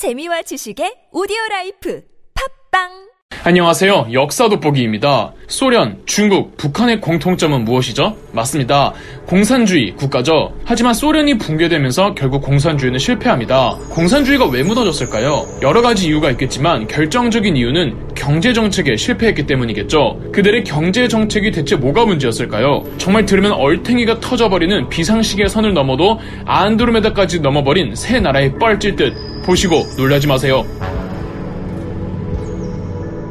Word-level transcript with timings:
재미와 0.00 0.40
지식의 0.48 1.12
오디오 1.12 1.36
라이프. 1.50 2.00
팟빵 2.32 3.09
안녕하세요. 3.42 4.08
역사 4.12 4.50
돋보기입니다. 4.50 5.32
소련, 5.48 5.96
중국, 6.04 6.58
북한의 6.58 7.00
공통점은 7.00 7.64
무엇이죠? 7.64 8.14
맞습니다. 8.32 8.92
공산주의 9.24 9.96
국가죠. 9.96 10.52
하지만 10.66 10.92
소련이 10.92 11.38
붕괴되면서 11.38 12.14
결국 12.14 12.42
공산주의는 12.42 12.98
실패합니다. 12.98 13.78
공산주의가 13.88 14.46
왜 14.46 14.62
무너졌을까요? 14.62 15.46
여러 15.62 15.80
가지 15.80 16.08
이유가 16.08 16.30
있겠지만 16.32 16.86
결정적인 16.86 17.56
이유는 17.56 18.14
경제 18.14 18.52
정책에 18.52 18.94
실패했기 18.96 19.46
때문이겠죠. 19.46 20.20
그들의 20.32 20.62
경제 20.64 21.08
정책이 21.08 21.50
대체 21.50 21.76
뭐가 21.76 22.04
문제였을까요? 22.04 22.84
정말 22.98 23.24
들으면 23.24 23.52
얼탱이가 23.52 24.20
터져버리는 24.20 24.86
비상식의 24.90 25.48
선을 25.48 25.72
넘어도 25.72 26.20
안드로메다까지 26.44 27.40
넘어버린 27.40 27.94
세 27.94 28.20
나라의 28.20 28.58
뻘짓들 28.58 29.14
보시고 29.46 29.86
놀라지 29.96 30.26
마세요. 30.26 30.66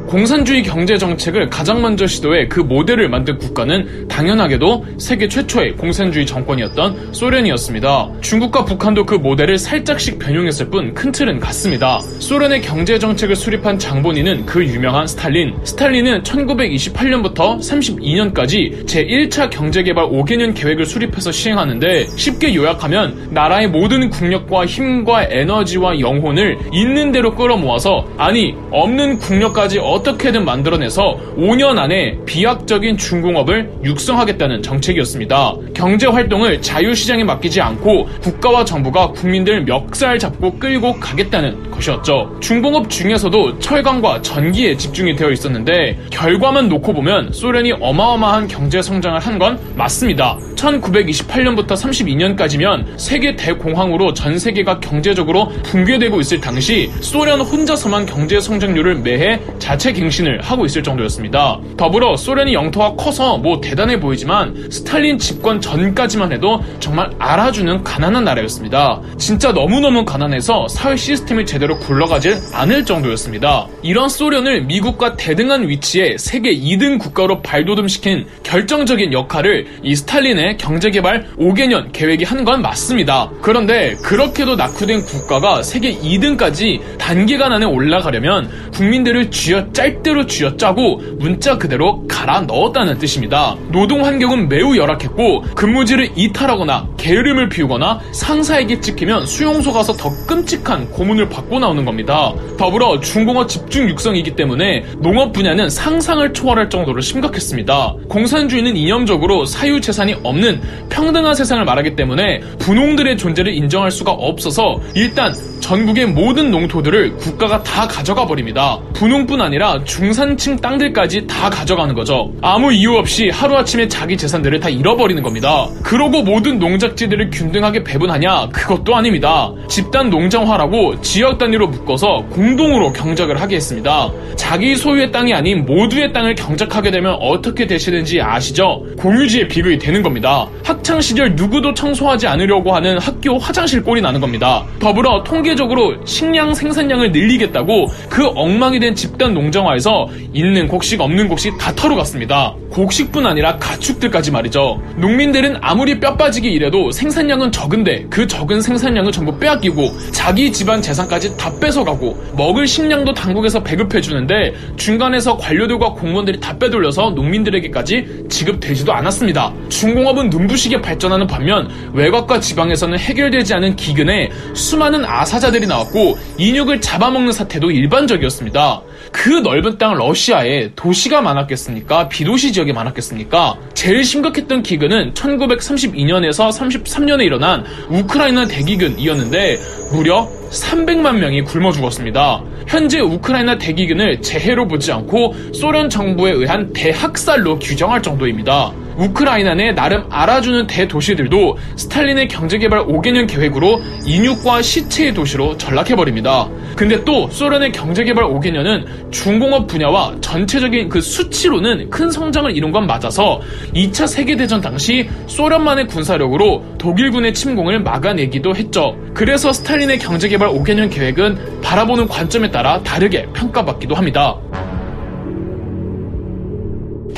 공산주의 0.09 0.63
경제 0.63 0.97
정책을 0.97 1.51
가장 1.51 1.83
먼저 1.83 2.07
시도해 2.07 2.47
그 2.47 2.61
모델을 2.61 3.09
만든 3.09 3.37
국가는 3.37 4.07
당연하게도 4.07 4.85
세계 4.97 5.27
최초의 5.27 5.73
공산주의 5.73 6.25
정권이었던 6.25 7.13
소련이었습니다. 7.13 8.09
중국과 8.19 8.65
북한도 8.65 9.05
그 9.05 9.13
모델을 9.13 9.59
살짝씩 9.59 10.17
변형했을 10.17 10.71
뿐 10.71 10.95
큰 10.95 11.11
틀은 11.11 11.39
같습니다. 11.39 11.99
소련의 12.17 12.63
경제 12.63 12.97
정책을 12.97 13.35
수립한 13.35 13.77
장본인은 13.77 14.47
그 14.47 14.65
유명한 14.65 15.05
스탈린. 15.05 15.53
스탈린은 15.63 16.23
1928년부터 16.23 17.59
32년까지 17.59 18.87
제1차 18.87 19.51
경제개발 19.51 20.05
5개년 20.05 20.55
계획을 20.55 20.87
수립해서 20.87 21.31
시행하는데 21.31 22.07
쉽게 22.15 22.55
요약하면 22.55 23.29
나라의 23.29 23.67
모든 23.67 24.09
국력과 24.09 24.65
힘과 24.65 25.25
에너지와 25.25 25.99
영혼을 25.99 26.57
있는 26.73 27.11
대로 27.11 27.35
끌어모아서 27.35 28.07
아니 28.17 28.55
없는 28.71 29.19
국력까지 29.19 29.77
어떻게든 29.99 30.45
만들어내서 30.45 31.19
5년 31.37 31.77
안에 31.77 32.17
비약적인 32.25 32.97
중공업을 32.97 33.69
육성하겠다는 33.83 34.61
정책이었습니다. 34.61 35.55
경제 35.73 36.07
활동을 36.07 36.61
자유시장에 36.61 37.23
맡기지 37.25 37.59
않고 37.59 38.07
국가와 38.21 38.63
정부가 38.63 39.11
국민들 39.11 39.63
멱살 39.65 40.17
잡고 40.17 40.57
끌고 40.57 40.99
가겠다는 40.99 41.68
것이었죠. 41.79 42.37
중공업 42.39 42.89
중에서도 42.89 43.59
철강과 43.59 44.21
전기에 44.21 44.77
집중이 44.77 45.15
되어 45.15 45.31
있었는데 45.31 45.97
결과만 46.11 46.69
놓고 46.69 46.93
보면 46.93 47.31
소련이 47.33 47.73
어마어마한 47.79 48.47
경제 48.47 48.81
성장을 48.81 49.19
한 49.19 49.39
건 49.39 49.57
맞습니다. 49.75 50.37
1928년부터 50.55 51.67
32년까지면 51.69 52.97
세계 52.97 53.37
대공황으로 53.37 54.13
전 54.13 54.37
세계가 54.37 54.81
경제적으로 54.81 55.47
붕괴되고 55.63 56.19
있을 56.19 56.41
당시 56.41 56.91
소련 56.99 57.39
혼자서만 57.39 58.05
경제 58.05 58.41
성장률을 58.41 58.95
매해 58.95 59.39
자체 59.59 59.93
갱신을 59.93 60.41
하고 60.41 60.65
있을 60.65 60.83
정도였습니다. 60.83 61.59
더불어 61.77 62.17
소련이 62.17 62.53
영토가 62.53 62.95
커서 62.95 63.37
뭐 63.37 63.61
대단해 63.61 63.97
보이지만 63.97 64.69
스탈린 64.69 65.17
집권 65.19 65.61
전까지만 65.61 66.33
해도 66.33 66.61
정말 66.81 67.09
알아주는 67.17 67.85
가난한 67.85 68.25
나라였습니다. 68.25 68.99
진짜 69.17 69.53
너무너무 69.53 70.03
가난해서 70.03 70.67
사회 70.67 70.97
시스템이 70.97 71.45
제대로 71.45 71.68
굴러가질 71.77 72.35
않을 72.53 72.83
정도였습니다. 72.85 73.67
이런 73.83 74.09
소련을 74.09 74.63
미국과 74.63 75.15
대등한 75.15 75.67
위치에 75.69 76.17
세계 76.17 76.51
2등 76.55 76.97
국가로 76.99 77.41
발돋움시킨 77.41 78.25
결정적인 78.43 79.13
역할을 79.13 79.67
이 79.83 79.95
스탈린의 79.95 80.57
경제개발 80.57 81.27
5개년 81.37 81.91
계획이 81.93 82.23
한 82.25 82.39
건 82.39 82.61
맞습니다. 82.61 83.29
그런데 83.41 83.95
그렇게도 84.01 84.55
낙후된 84.55 85.03
국가가 85.03 85.61
세계 85.61 85.93
2등까지 85.93 86.79
단기간 86.97 87.51
안에 87.51 87.65
올라가려면 87.65 88.49
국민들을 88.73 89.29
쥐어 89.29 89.73
짤대로 89.73 90.25
쥐어 90.25 90.55
짜고 90.55 91.01
문자 91.19 91.57
그대로 91.57 92.07
갈아 92.07 92.39
넣었다는 92.41 92.97
뜻입니다. 92.97 93.57
노동 93.71 94.05
환경은 94.05 94.47
매우 94.47 94.77
열악했고 94.77 95.41
근무지를 95.53 96.11
이탈하거나 96.15 96.87
게으름을 96.97 97.49
피우거나 97.49 97.99
상사에게 98.13 98.79
찍히면 98.79 99.25
수용소 99.25 99.73
가서 99.73 99.93
더 99.93 100.09
끔찍한 100.25 100.91
고문을 100.91 101.27
받고 101.29 101.58
나오는 101.59 101.85
겁니다. 101.85 102.33
더불어 102.57 102.99
중공업 102.99 103.47
집중 103.47 103.89
육성이기 103.89 104.35
때문에 104.35 104.83
농업 104.99 105.33
분야는 105.33 105.69
상상을 105.69 106.33
초월할 106.33 106.69
정도로 106.69 107.01
심각했습니다. 107.01 107.95
공산주의는 108.07 108.75
이념적으로 108.75 109.45
사유 109.45 109.81
재산이 109.81 110.15
없는 110.23 110.61
평등한 110.89 111.35
세상을 111.35 111.63
말하기 111.65 111.95
때문에 111.95 112.39
분홍들의 112.59 113.17
존재를 113.17 113.53
인정할 113.53 113.91
수가 113.91 114.11
없어서 114.11 114.79
일단 114.95 115.33
전국의 115.59 116.07
모든 116.07 116.51
농토들을 116.51 117.17
국가가 117.17 117.61
다 117.61 117.87
가져가 117.87 118.25
버립니다. 118.25 118.79
분홍뿐 118.93 119.41
아니라 119.41 119.83
중산층 119.83 120.55
땅들까지 120.57 121.27
다 121.27 121.49
가져가는 121.49 121.93
거죠. 121.93 122.31
아무 122.41 122.71
이유 122.71 122.95
없이 122.95 123.29
하루아침에 123.29 123.87
자기 123.87 124.17
재산들을 124.17 124.59
다 124.59 124.69
잃어버리는 124.69 125.21
겁니다. 125.21 125.67
그러고 125.83 126.23
모든 126.23 126.59
농작지들을 126.59 127.29
균등하게 127.31 127.83
배분하냐? 127.83 128.49
그것도 128.49 128.95
아닙니다. 128.95 129.51
집단 129.67 130.09
농장화라고 130.09 131.01
지역 131.01 131.37
단 131.37 131.48
위로 131.51 131.67
묶어서 131.67 132.25
공동으로 132.29 132.91
경작을 132.93 133.41
하게 133.41 133.57
했습니다. 133.57 134.11
자기 134.35 134.75
소유의 134.75 135.11
땅이 135.11 135.33
아닌 135.33 135.65
모두의 135.65 136.13
땅을 136.13 136.35
경작하게 136.35 136.91
되면 136.91 137.13
어떻게 137.19 137.67
되시는지 137.67 138.21
아시죠? 138.21 138.85
공유지의 138.97 139.47
비극이 139.47 139.77
되는 139.79 140.01
겁니다. 140.01 140.47
학창 140.63 141.01
시절 141.01 141.35
누구도 141.35 141.73
청소하지 141.73 142.27
않으려고 142.27 142.73
하는 142.73 142.97
학교 142.99 143.37
화장실 143.37 143.83
꼴이 143.83 144.01
나는 144.01 144.19
겁니다. 144.19 144.65
더불어 144.79 145.23
통계적으로 145.23 145.95
식량 146.05 146.53
생산량을 146.53 147.11
늘리겠다고 147.11 147.87
그 148.09 148.27
엉망이 148.35 148.79
된 148.79 148.95
집단 148.95 149.33
농장화에서 149.33 150.07
있는 150.33 150.67
곡식 150.67 151.01
없는 151.01 151.27
곡식 151.27 151.57
다 151.57 151.73
털어갔습니다. 151.75 152.55
곡식뿐 152.71 153.25
아니라 153.25 153.57
가축들까지 153.57 154.31
말이죠. 154.31 154.81
농민들은 154.97 155.57
아무리 155.61 155.99
뼈 155.99 156.15
빠지게 156.15 156.49
일해도 156.49 156.91
생산량은 156.91 157.51
적은데 157.51 158.05
그 158.09 158.27
적은 158.27 158.61
생산량을 158.61 159.11
전부 159.11 159.37
빼앗기고 159.37 160.11
자기 160.11 160.51
집안 160.51 160.81
재산까지 160.81 161.35
다 161.39 161.49
뺏어가고 161.59 162.33
먹을 162.35 162.67
식량도 162.67 163.13
당국에서 163.13 163.63
배급해주는데 163.63 164.53
중간에서 164.75 165.37
관료들과 165.37 165.93
공무원들이 165.93 166.39
다 166.41 166.57
빼돌려서 166.59 167.11
농민들에게까지 167.11 168.25
지급되지도 168.29 168.93
않았습니다. 168.93 169.53
중공업은 169.69 170.29
눈부시게 170.29 170.81
발전하는 170.81 171.25
반면 171.25 171.69
외곽과 171.93 172.41
지방에서는 172.41 172.99
해결되지 172.99 173.53
않은 173.53 173.77
기근에 173.77 174.29
수많은 174.53 175.05
아사자들이 175.05 175.65
나왔고 175.65 176.17
인육을 176.37 176.81
잡아먹는 176.81 177.31
사태도 177.31 177.71
일반적이었습니다. 177.71 178.81
그 179.11 179.29
넓은 179.29 179.77
땅 179.77 179.95
러시아에 179.95 180.71
도시가 180.75 181.21
많았겠습니까? 181.21 182.09
비도시 182.09 182.53
지역이 182.53 182.73
많았겠습니까? 182.73 183.57
제일 183.73 184.03
심각했던 184.03 184.63
기근은 184.63 185.13
1932년에서 185.13 186.51
33년에 186.51 187.25
일어난 187.25 187.65
우크라이나 187.89 188.47
대기근이었는데 188.47 189.57
무려 189.91 190.27
300만 190.49 191.17
명이 191.17 191.43
굶어 191.43 191.71
죽었습니다. 191.71 192.43
현재 192.67 192.99
우크라이나 192.99 193.57
대기근을 193.57 194.21
재해로 194.21 194.67
보지 194.67 194.91
않고 194.91 195.35
소련 195.53 195.89
정부에 195.89 196.31
의한 196.31 196.71
대학살로 196.73 197.59
규정할 197.59 198.01
정도입니다. 198.01 198.71
우크라이나 198.99 199.55
내 199.55 199.73
나름 199.73 200.05
알아주는 200.09 200.67
대도시들도 200.67 201.57
스탈린의 201.77 202.27
경제개발 202.27 202.85
5개년 202.85 203.27
계획으로 203.27 203.81
인육과 204.05 204.61
시체의 204.61 205.13
도시로 205.13 205.57
전락해버립니다. 205.57 206.49
근데 206.75 207.03
또 207.05 207.29
소련의 207.29 207.71
경제개발 207.71 208.25
5개년은 208.25 209.11
중공업 209.11 209.67
분야와 209.67 210.15
전체적인 210.21 210.89
그 210.89 211.01
수치로는 211.01 211.89
큰 211.89 212.11
성장을 212.11 212.55
이룬 212.55 212.71
건 212.71 212.87
맞아서 212.87 213.41
2차 213.73 214.07
세계대전 214.07 214.61
당시 214.61 215.09
소련만의 215.27 215.87
군사력으로 215.87 216.63
독일군의 216.77 217.33
침공을 217.33 217.81
막아내기도 217.81 218.55
했죠. 218.55 218.95
그래서 219.13 219.53
스탈린의 219.53 219.99
경제개발 219.99 220.49
5개년 220.49 220.91
계획은 220.91 221.61
바라보는 221.61 222.07
관점에 222.07 222.51
따라 222.51 222.81
다르게 222.83 223.27
평가받기도 223.33 223.95
합니다. 223.95 224.37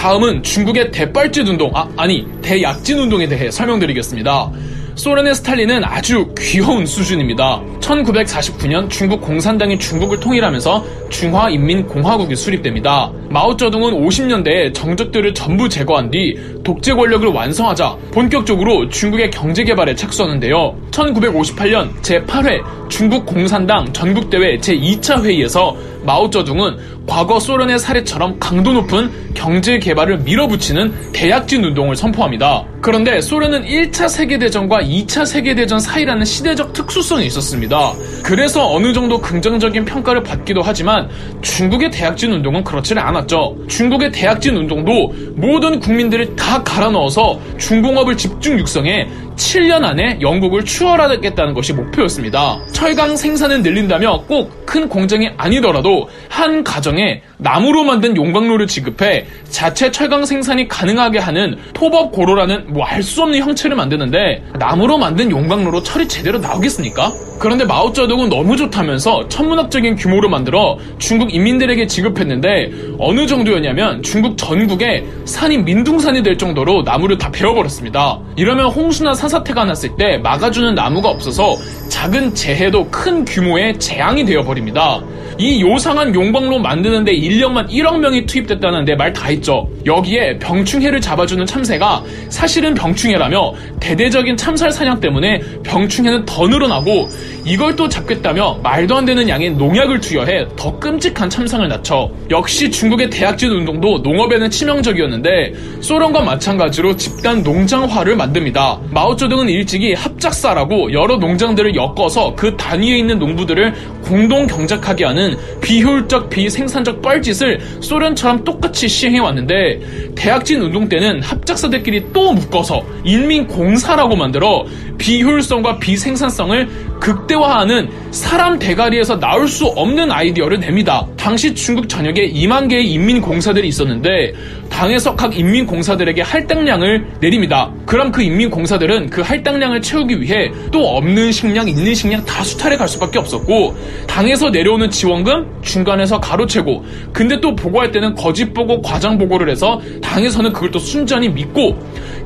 다음은 0.02 0.42
중국의 0.42 0.90
대빨짓 0.90 1.48
운동, 1.48 1.70
아, 1.76 1.88
아니, 1.96 2.26
대약진 2.42 2.98
운동에 2.98 3.28
대해 3.28 3.52
설명드리겠습니다. 3.52 4.52
소련의 4.96 5.36
스탈린은 5.36 5.84
아주 5.84 6.34
귀여운 6.40 6.88
수준입니다. 6.88 7.62
1949년 7.80 8.90
중국 8.90 9.22
공산당이 9.22 9.78
중국을 9.78 10.20
통일하면서 10.20 10.86
중화인민공화국이 11.10 12.36
수립됩니다. 12.36 13.12
마오쩌둥은 13.30 13.94
50년대에 13.94 14.74
정적들을 14.74 15.36
전부 15.36 15.70
제거한 15.70 16.10
뒤 16.10 16.36
독재 16.64 16.94
권력을 16.94 17.28
완성하자 17.28 17.96
본격적으로 18.12 18.90
중국의 18.90 19.30
경제 19.30 19.64
개발에 19.64 19.94
착수하는데요. 19.94 20.78
1958년 20.90 21.94
제8회 22.02 22.90
중국 22.90 23.28
공산당 23.28 23.94
전국대회 23.94 24.58
제2차 24.58 25.24
회의에서 25.24 25.76
마오쩌둥은 26.04 26.78
과거 27.08 27.40
소련의 27.40 27.80
사례처럼 27.80 28.38
강도 28.40 28.74
높은 28.74 29.12
경제 29.34 29.80
개발을 29.80 30.20
밀어붙이는 30.20 31.12
대약진 31.14 31.64
운동을 31.64 31.96
선포합니다. 31.96 32.66
그런데 32.82 33.22
소련은 33.22 33.66
1차 33.66 34.10
세계대전과 34.10 34.82
2차 34.82 35.26
세계대전 35.26 35.80
사이라는 35.80 36.26
시대적 36.26 36.74
특수성이 36.74 37.26
있었습니다. 37.28 37.94
그래서 38.24 38.72
어느 38.72 38.94
정도 38.94 39.20
긍정적인 39.20 39.86
평가를 39.86 40.24
받기도 40.24 40.62
하지만 40.64 41.10
중국의 41.42 41.92
대약진 41.92 42.32
운동은 42.32 42.64
그렇지는 42.64 43.02
않았죠. 43.02 43.58
중국의 43.68 44.12
대약진 44.12 44.56
운동도 44.56 45.14
모든 45.36 45.80
국민들을 45.80 46.36
다 46.36 46.64
갈아 46.64 46.90
넣어서 46.90 47.40
중공업을 47.58 48.18
집중 48.18 48.58
육성해 48.60 49.08
7년 49.42 49.84
안에 49.84 50.20
영국을 50.22 50.64
추월하겠다는 50.64 51.54
것이 51.54 51.74
목표였습니다. 51.74 52.60
철강 52.72 53.18
생산을 53.18 53.64
늘린다며 53.64 54.26
꼭 54.28 54.62
큰 54.72 54.88
공장이 54.88 55.30
아니더라도 55.36 56.08
한 56.30 56.64
가정에 56.64 57.22
나무로 57.46 57.84
만든 57.84 58.16
용광로를 58.16 58.68
지급해 58.68 59.26
자체 59.50 59.90
철강 59.90 60.26
생산이 60.26 60.68
가능하게 60.68 61.18
하는 61.18 61.58
토법 61.74 62.12
고로라는 62.12 62.72
뭐 62.72 62.86
알 62.86 63.02
수 63.02 63.24
없는 63.24 63.40
형체를 63.40 63.76
만드는데 63.76 64.44
나무로 64.60 64.98
만든 65.00 65.32
용광로로 65.32 65.82
철이 65.82 66.08
제대로 66.08 66.38
나오겠습니까? 66.38 67.12
그런데 67.40 67.66
마오쩌둥은 67.66 68.30
너무 68.30 68.56
좋다면서 68.56 69.28
천문학적인 69.28 69.96
규모로 69.96 70.30
만들어 70.30 70.78
중국 71.00 71.34
인민들에게 71.34 71.88
지급했는데 71.88 72.72
어느 73.00 73.26
정도였냐면 73.26 74.04
중국 74.04 74.38
전국에 74.38 75.04
산이 75.26 75.58
민둥산이 75.60 76.22
될 76.22 76.38
정도로 76.38 76.84
나무를 76.84 77.18
다 77.18 77.32
베어버렸습니다. 77.32 78.20
이러면 78.36 78.68
홍수나 78.68 79.16
산사태가 79.16 79.66
났을 79.66 79.96
때 79.98 80.20
막아주는 80.20 80.76
나무가 80.76 81.10
없어서 81.10 81.56
작은 81.90 82.36
재해도 82.36 82.90
큰 82.92 83.26
규모의 83.26 83.80
재앙이 83.80 84.26
되어버립니다. 84.26 85.02
이 85.42 85.60
요상한 85.60 86.14
용광로 86.14 86.60
만드는데 86.60 87.14
인력만 87.14 87.68
1억 87.68 87.98
명이 87.98 88.28
투입됐다는데 88.28 88.96
말 88.96 89.12
다 89.12 89.26
했죠. 89.28 89.68
여기에 89.86 90.38
병충해를 90.40 91.02
잡아주는 91.02 91.46
참새가 91.46 92.04
사실은 92.30 92.74
병충해라며 92.76 93.54
대대적인 93.80 94.38
참살 94.38 94.72
사냥 94.72 95.00
때문에 95.00 95.42
병충해는 95.64 96.26
더 96.26 96.48
늘어나고 96.48 97.10
이걸 97.46 97.76
또 97.76 97.90
잡겠다며 97.90 98.60
말도 98.64 98.96
안 98.96 99.06
되는 99.06 99.28
양의 99.28 99.52
농약을 99.56 100.00
투여해 100.00 100.48
더 100.56 100.78
끔찍한 100.80 101.30
참상을 101.30 101.68
낳죠. 101.68 102.12
역시 102.30 102.70
중국의 102.70 103.10
대약진 103.10 103.52
운동도 103.52 103.98
농업에는 103.98 104.50
치명적이었는데 104.50 105.54
소련과 105.82 106.22
마찬가지로 106.22 106.96
집단 106.96 107.42
농장화를 107.42 108.16
만듭니다. 108.16 108.80
마오쩌둥은 108.92 109.50
일찍이 109.50 109.94
합작사라고 109.94 110.94
여러 110.94 111.18
농장들을 111.18 111.76
엮어서 111.76 112.36
그 112.36 112.56
단위에 112.56 112.98
있는 112.98 113.18
농부들을 113.20 113.74
공동 114.04 114.46
경작하게 114.46 115.06
하는 115.06 115.31
비효율적 115.62 116.30
비생산적 116.30 117.02
뻘짓을 117.02 117.60
소련처럼 117.80 118.44
똑같이 118.44 118.88
시행해왔는데 118.88 120.14
대약진 120.16 120.62
운동 120.62 120.88
때는 120.88 121.22
합작사들끼리 121.22 122.08
또 122.14 122.34
묶어서 122.34 122.84
인민공사라고 123.04 124.16
만들어 124.16 124.66
비효율성과 124.98 125.80
비생산성을 125.80 126.68
극대화하는 127.00 127.90
사람 128.12 128.60
대가리에서 128.60 129.20
나올 129.20 129.48
수 129.48 129.66
없는 129.66 130.12
아이디어를 130.12 130.60
냅니다. 130.60 131.08
당시 131.18 131.54
중국 131.56 131.90
전역에 131.90 132.32
2만 132.32 132.70
개의 132.70 132.92
인민공사들이 132.92 133.68
있었는데 133.68 134.34
당에서 134.72 135.16
각 135.16 135.38
인민공사들에게 135.38 136.22
할당량을 136.22 137.06
내립니다. 137.20 137.72
그럼 137.86 138.12
그 138.12 138.24
인민공사들은 138.24 139.10
그 139.12 139.22
할당량을 139.22 139.82
채우기 139.82 140.20
위해 140.22 140.50
또 140.72 140.98
없는 140.98 141.32
식량, 141.32 141.68
있는 141.68 141.94
식량 141.94 142.26
다 142.26 142.44
수탈해 142.44 142.78
갈 142.78 142.88
수밖에 142.88 143.20
없었고 143.20 143.76
당에서 144.08 144.50
내려오는 144.50 144.90
지원금 144.90 145.46
중간에서 145.62 146.20
가로채고 146.20 146.84
근데 147.14 147.40
또 147.40 147.56
보고할 147.56 147.92
때는 147.92 148.16
거짓 148.16 148.54
보고 148.54 148.82
과장 148.82 149.18
보고를 149.18 149.50
해서 149.50 149.80
당에서는 150.02 150.52
그걸 150.54 150.72
또 150.72 150.80
순전히 150.80 151.30
믿고 151.30 151.78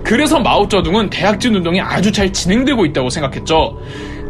그래서 0.04 0.40
마오쩌둥은 0.40 1.10
대학진 1.10 1.56
운동이 1.56 1.82
아주 1.82 2.12
잘 2.12 2.32
진행되고 2.32 2.86
있다고 2.86 3.10
생각했죠. 3.10 3.78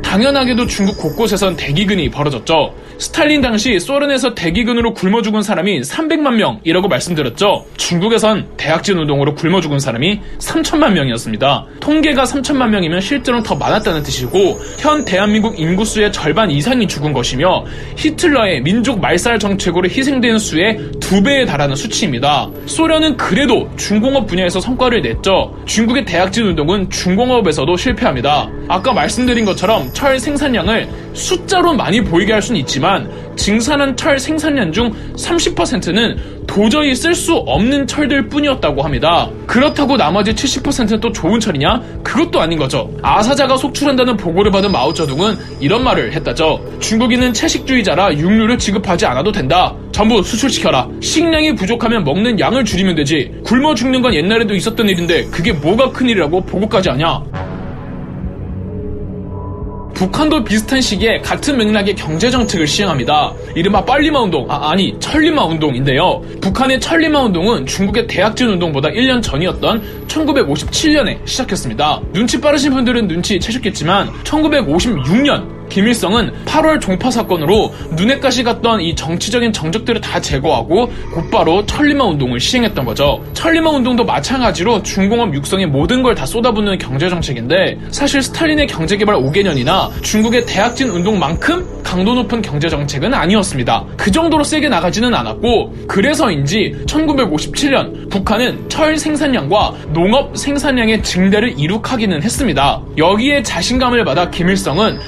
당연하게도 0.01 0.67
중국 0.67 0.97
곳곳에선 0.97 1.57
대기근이 1.57 2.09
벌어졌죠. 2.09 2.73
스탈린 2.97 3.42
당시 3.42 3.80
소련에서 3.80 4.33
대기근으로 4.36 4.94
굶어 4.94 5.21
죽은 5.21 5.42
사람이 5.42 5.81
300만 5.81 6.36
명이라고 6.36 6.88
말씀드렸죠. 6.88 7.65
중국에선 7.77 8.47
대학진 8.57 8.97
운동으로 8.97 9.36
굶어 9.36 9.59
죽은 9.62 9.80
사람이 9.80 10.21
3천만 10.39 10.94
명이었습니다. 10.94 11.65
통계가 11.80 12.24
3천만 12.24 12.69
명이면 12.69 13.01
실제로는 13.01 13.44
더 13.44 13.56
많았다는 13.56 14.03
뜻이고 14.03 14.59
현 14.80 15.03
대한민국 15.03 15.59
인구수의 15.59 16.12
절반 16.13 16.50
이상이 16.51 16.88
죽은 16.88 17.13
것이며 17.13 17.65
히틀러의 17.97 18.62
민족 18.62 19.00
말살 19.00 19.39
정책으로 19.39 19.89
희생된 19.89 20.39
수의 20.39 20.77
두 21.00 21.21
배에 21.21 21.45
달하는 21.45 21.75
수치입니다. 21.75 22.50
소련은 22.65 23.18
그래도 23.18 23.69
중공업 23.75 24.27
분야에서 24.27 24.59
성과를 24.62 25.01
냈죠. 25.01 25.53
중국의 25.65 26.06
대학진 26.06 26.45
운동은 26.45 26.89
중공업에서도 26.89 27.75
실패합니다. 27.75 28.50
아까 28.68 28.94
말씀드린 28.94 29.45
것처럼 29.45 29.91
철 29.94 30.19
생산량을 30.19 30.88
숫자로 31.13 31.74
많이 31.74 32.01
보이게 32.01 32.33
할 32.33 32.41
수는 32.41 32.59
있지만 32.62 32.85
증산한 33.36 33.98
철 33.98 34.18
생산량 34.20 34.72
중 34.72 34.92
30%는 35.16 36.46
도저히 36.48 36.96
쓸 36.96 37.16
수 37.16 37.36
없는 37.36 37.88
철들 37.88 38.30
뿐이었다고 38.30 38.82
합니다. 38.82 39.30
그렇다고 39.48 39.98
나머지 39.98 40.34
70%는 40.34 41.00
또 41.00 41.12
좋은 41.12 41.40
철이냐? 41.40 41.82
그것도 42.04 42.40
아닌 42.40 42.58
거죠. 42.58 42.90
아사자가 43.02 43.58
속출한다는 43.58 44.18
보고를 44.18 44.52
받은 44.52 44.72
마오쩌둥은 44.72 45.36
이런 45.60 45.84
말을 45.84 46.14
했다죠. 46.14 46.78
중국인은 46.80 47.34
채식주의자라 47.34 48.14
육류를 48.14 48.58
지급하지 48.58 49.06
않아도 49.08 49.32
된다. 49.32 49.76
전부 49.92 50.22
수출시켜라. 50.22 50.88
식량이 51.02 51.56
부족하면 51.56 52.04
먹는 52.04 52.40
양을 52.40 52.66
줄이면 52.66 52.96
되지. 52.96 53.32
굶어 53.44 53.74
죽는 53.76 54.02
건 54.02 54.14
옛날에도 54.14 54.54
있었던 54.54 54.88
일인데 54.88 55.26
그게 55.26 55.52
뭐가 55.54 55.92
큰일이라고 55.92 56.42
보고까지 56.42 56.90
하냐? 56.90 57.24
북한도 59.95 60.44
비슷한 60.44 60.81
시기에 60.81 61.19
같은 61.21 61.57
맥락의 61.57 61.95
경제 61.95 62.30
정책을 62.30 62.68
시행합니다. 62.68 63.33
이른바 63.56 63.83
빨리마 63.83 64.21
운동, 64.21 64.45
아, 64.51 64.71
아니, 64.71 64.94
천리마 65.00 65.45
운동인데요. 65.45 66.21
북한의 66.42 66.81
천리마 66.81 67.21
운동은 67.24 67.65
중국의 67.65 68.06
대학진 68.06 68.50
운동보다 68.50 68.89
1년 68.89 69.24
전이었던 69.24 70.06
1957년에 70.07 71.25
시작했습니다. 71.25 72.01
눈치 72.12 72.39
빠르신 72.42 72.74
분들은 72.74 73.07
눈치 73.07 73.39
채셨겠지만, 73.39 74.12
1956년 74.24 75.64
김일성은 75.69 76.31
8월 76.45 76.81
종파 76.81 77.12
사건으로 77.12 77.73
눈에 77.91 78.19
가시 78.19 78.44
갔던 78.44 78.81
이 78.81 78.95
정치적인 78.95 79.53
정적들을 79.53 80.01
다 80.01 80.19
제거하고 80.19 80.89
곧바로 81.13 81.65
천리마 81.65 82.03
운동을 82.06 82.39
시행했던 82.39 82.85
거죠. 82.85 83.23
천리마 83.33 83.69
운동도 83.69 84.03
마찬가지로 84.06 84.81
중공업 84.83 85.33
육성에 85.33 85.65
모든 85.67 86.01
걸 86.01 86.15
다 86.15 86.25
쏟아붓는 86.25 86.77
경제 86.77 87.09
정책인데 87.09 87.77
사실 87.91 88.23
스탈린의 88.23 88.67
경제 88.67 88.95
개발 88.95 89.15
5개년이나 89.15 89.89
중국의 90.01 90.45
대학진 90.45 90.88
운동만큼 90.88 91.83
강도 91.83 92.13
높은 92.15 92.41
경제 92.41 92.69
정책은 92.69 93.13
아니었습니다. 93.13 93.85
그 93.97 94.09
정도로 94.12 94.44
세게 94.45 94.69
나가지는 94.69 95.13
않았고 95.13 95.74
그래서인지 95.88 96.74
1957년 96.88 98.10
북한은 98.10 98.69
철 98.69 98.98
생산량과 98.98 99.74
농업 99.89 100.38
생산량의 100.38 101.03
증대를 101.03 101.60
이룩하기는 101.60 102.24
했습니다. 102.24 102.81
여기에 102.98 103.43
자신감을 103.43 104.03
받아 104.05 104.29
김일성은 104.29 105.00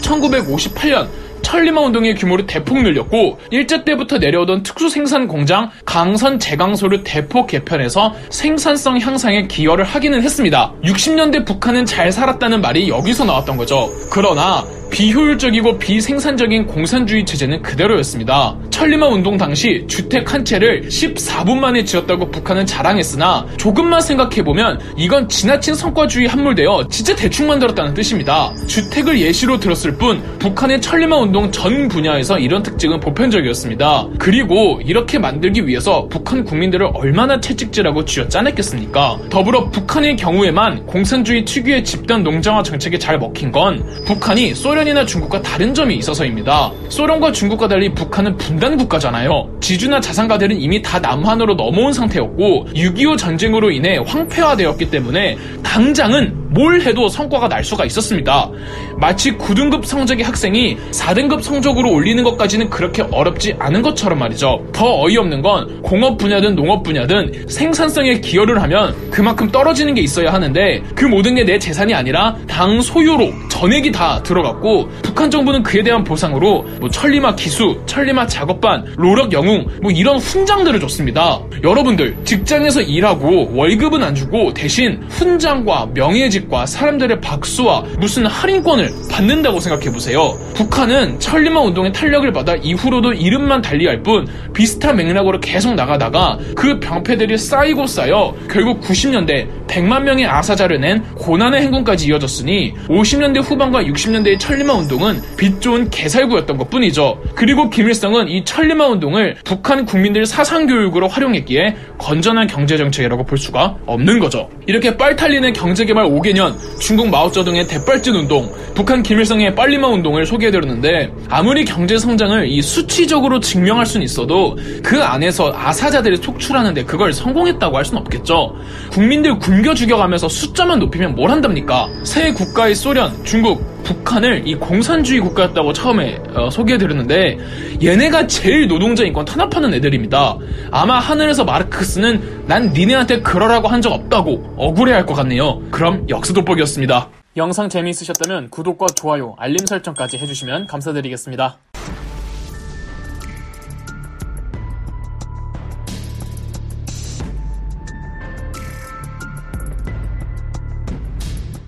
1958년 0.47 1.07
천리마 1.41 1.79
운동의 1.81 2.15
규모를 2.15 2.45
대폭 2.45 2.81
늘렸고 2.81 3.39
일제 3.51 3.83
때부터 3.85 4.17
내려오던 4.17 4.63
특수 4.63 4.89
생산 4.89 5.27
공장 5.27 5.69
강선 5.85 6.39
제강소를 6.39 7.03
대폭 7.03 7.47
개편해서 7.47 8.13
생산성 8.29 8.99
향상에 8.99 9.47
기여를 9.47 9.85
하기는 9.85 10.21
했습니다. 10.21 10.73
60년대 10.83 11.45
북한은 11.45 11.85
잘 11.85 12.11
살았다는 12.11 12.59
말이 12.61 12.89
여기서 12.89 13.23
나왔던 13.23 13.55
거죠. 13.55 13.89
그러나 14.11 14.65
비효율적이고 14.89 15.77
비생산적인 15.77 16.65
공산주의 16.65 17.25
체제는 17.25 17.61
그대로였습니다. 17.61 18.57
천리마 18.71 19.07
운동 19.07 19.37
당시 19.37 19.83
주택 19.87 20.33
한 20.33 20.43
채를 20.43 20.83
14분 20.87 21.57
만에 21.57 21.83
지었다고 21.83 22.31
북한은 22.31 22.65
자랑했으나 22.65 23.45
조금만 23.57 24.01
생각해보면 24.01 24.79
이건 24.97 25.29
지나친 25.29 25.75
성과주의 25.75 26.27
함몰되어 26.27 26.87
진짜 26.89 27.15
대충 27.15 27.47
만들었다는 27.47 27.93
뜻입니다. 27.93 28.53
주택을 28.67 29.19
예시로 29.19 29.59
들었을 29.59 29.97
뿐 29.97 30.21
북한의 30.39 30.81
천리마 30.81 31.17
운동 31.17 31.51
전 31.51 31.87
분야에서 31.87 32.39
이런 32.39 32.63
특징은 32.63 32.99
보편적이었습니다. 32.99 34.07
그리고 34.17 34.81
이렇게 34.83 35.19
만들기 35.19 35.67
위해서 35.67 36.07
북한 36.09 36.43
국민들을 36.43 36.89
얼마나 36.93 37.39
채찍질하고 37.39 38.05
쥐어 38.05 38.27
짜냈겠습니까? 38.29 39.19
더불어 39.29 39.69
북한의 39.69 40.15
경우에만 40.15 40.85
공산주의 40.85 41.45
특유의 41.45 41.83
집단 41.83 42.23
농장화 42.23 42.63
정책에 42.63 42.97
잘 42.97 43.19
먹힌 43.19 43.51
건 43.51 43.83
북한이 44.05 44.55
소련 44.55 44.86
소련이나 44.87 45.05
중국과 45.05 45.41
다른 45.41 45.73
점이 45.73 45.95
있어서입니다. 45.97 46.71
소련과 46.89 47.31
중국과 47.31 47.67
달리 47.67 47.93
북한은 47.93 48.37
분단 48.37 48.77
국가잖아요. 48.77 49.57
지주나 49.59 49.99
자산가들은 49.99 50.59
이미 50.59 50.81
다 50.81 50.99
남한으로 50.99 51.55
넘어온 51.55 51.91
상태였고 51.93 52.67
6.25 52.73 53.17
전쟁으로 53.17 53.71
인해 53.71 53.97
황폐화되었기 54.05 54.89
때문에 54.89 55.37
당장은 55.63 56.46
뭘 56.57 56.81
해도 56.81 57.07
성과가 57.09 57.47
날 57.47 57.63
수가 57.63 57.85
있었습니다. 57.85 58.49
마치 58.97 59.31
9등급 59.37 59.85
성적의 59.85 60.25
학생이 60.25 60.77
4등급 60.91 61.41
성적으로 61.41 61.91
올리는 61.91 62.23
것까지는 62.23 62.69
그렇게 62.69 63.03
어렵지 63.11 63.55
않은 63.59 63.81
것처럼 63.81 64.19
말이죠. 64.19 64.65
더 64.73 65.01
어이없는 65.03 65.41
건 65.41 65.81
공업 65.81 66.17
분야든 66.17 66.55
농업 66.55 66.83
분야든 66.83 67.45
생산성에 67.47 68.19
기여를 68.21 68.61
하면 68.63 68.95
그만큼 69.11 69.49
떨어지는 69.51 69.93
게 69.93 70.01
있어야 70.01 70.33
하는데 70.33 70.83
그 70.95 71.05
모든 71.05 71.33
게 71.35 71.47
내 71.47 71.57
재산이 71.57 71.93
아니라 71.93 72.35
당 72.45 72.81
소유로 72.81 73.31
전액이 73.49 73.93
다 73.93 74.21
들어갔고 74.21 74.89
북한 75.01 75.31
정부는 75.31 75.63
그에 75.63 75.81
대한 75.81 76.03
보상으로 76.03 76.63
뭐 76.81 76.89
천리마 76.89 77.35
기수, 77.35 77.79
천리마 77.85 78.27
작업반, 78.27 78.83
로력 78.97 79.31
영웅 79.31 79.65
뭐 79.81 79.89
이런 79.89 80.17
훈장들을 80.17 80.77
줬습니다. 80.81 81.39
여러분들 81.63 82.17
직장에서 82.25 82.81
일하고 82.81 83.49
월급은 83.55 84.03
안 84.03 84.13
주고 84.13 84.53
대신 84.53 85.01
훈장과 85.07 85.91
명예직 85.93 86.46
과 86.49 86.65
사람들의 86.65 87.19
박수와 87.19 87.83
무슨 87.99 88.25
할인권을 88.25 88.89
받는다고 89.11 89.59
생각해 89.59 89.91
보세요. 89.91 90.37
북한은 90.53 91.19
천리마 91.19 91.59
운동의 91.59 91.91
탄력을 91.91 92.31
받아 92.31 92.55
이후로도 92.55 93.13
이름만 93.13 93.61
달리할 93.61 94.01
뿐 94.01 94.27
비슷한 94.53 94.95
맥락으로 94.95 95.39
계속 95.41 95.75
나가다가 95.75 96.37
그 96.55 96.79
병폐들이 96.79 97.37
쌓이고 97.37 97.85
쌓여 97.85 98.33
결국 98.49 98.79
90년대 98.81 99.67
100만 99.67 100.03
명의 100.03 100.25
아사자를 100.25 100.79
낸 100.79 101.03
고난의 101.15 101.61
행군까지 101.63 102.07
이어졌으니 102.07 102.73
50년대 102.87 103.43
후반과 103.43 103.83
60년대의 103.83 104.39
천리마 104.39 104.73
운동은 104.73 105.21
빛 105.37 105.59
좋은 105.59 105.89
개살구였던 105.89 106.57
것 106.57 106.69
뿐이죠. 106.69 107.21
그리고 107.35 107.69
김일성은 107.69 108.29
이 108.29 108.45
천리마 108.45 108.87
운동을 108.87 109.35
북한 109.43 109.85
국민들 109.85 110.25
사상교육으로 110.25 111.09
활용했기에 111.09 111.75
건전한 111.97 112.47
경제정책이라고 112.47 113.25
볼 113.25 113.37
수가 113.37 113.75
없는 113.85 114.19
거죠. 114.19 114.49
이렇게 114.65 114.95
빨탈리는 114.95 115.51
경제개발 115.53 116.05
5개 116.05 116.26
년, 116.33 116.57
중국 116.79 117.09
마오쩌둥의 117.09 117.67
대빨진 117.67 118.15
운동, 118.15 118.53
북한 118.73 119.01
김일성의 119.03 119.55
빨리마 119.55 119.87
운동을 119.87 120.25
소개해드렸는데 120.25 121.11
아무리 121.29 121.65
경제 121.65 121.97
성장을 121.97 122.47
이 122.47 122.61
수치적으로 122.61 123.39
증명할 123.39 123.85
수는 123.85 124.03
있어도 124.03 124.57
그 124.83 125.03
안에서 125.03 125.53
아사자들이 125.55 126.17
속출하는데 126.17 126.83
그걸 126.85 127.13
성공했다고 127.13 127.77
할 127.77 127.85
수는 127.85 128.01
없겠죠. 128.01 128.55
국민들 128.91 129.39
굶겨 129.39 129.73
죽여가면서 129.73 130.29
숫자만 130.29 130.79
높이면 130.79 131.15
뭘 131.15 131.31
한답니까? 131.31 131.87
새 132.03 132.31
국가의 132.33 132.75
소련, 132.75 133.23
중국, 133.23 133.76
북한을 133.87 134.43
이 134.45 134.55
공산주의 134.55 135.19
국가였다고 135.21 135.71
처음에 135.73 136.19
어, 136.35 136.49
소개해드렸는데 136.49 137.37
얘네가 137.81 138.27
제일 138.27 138.67
노동자 138.67 139.03
인권 139.03 139.23
탄압하는 139.25 139.73
애들입니다. 139.73 140.37
아마 140.71 140.99
하늘에서 140.99 141.45
마르크스는 141.45 142.45
난 142.47 142.73
니네한테 142.73 143.21
그러라고 143.21 143.67
한 143.69 143.77
적 143.77 143.93
없다고 143.93 144.55
억울해할 144.57 145.05
것 145.05 145.13
같네요. 145.13 145.61
그럼 145.69 146.07
역사 146.09 146.33
돋보기였습니다. 146.33 147.09
영상 147.37 147.69
재미있으셨다면 147.69 148.49
구독과 148.49 148.87
좋아요, 148.95 149.35
알림 149.37 149.63
설정까지 149.67 150.17
해주시면 150.17 150.65
감사드리겠습니다. 150.65 151.59